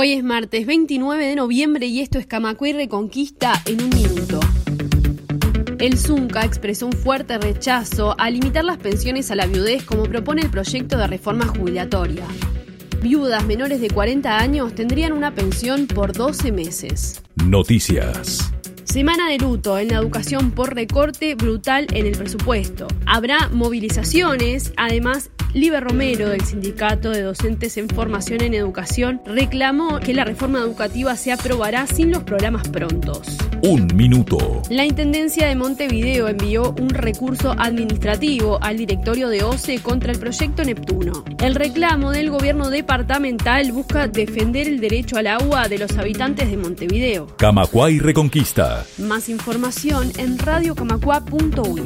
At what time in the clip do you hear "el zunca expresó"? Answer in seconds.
5.80-6.86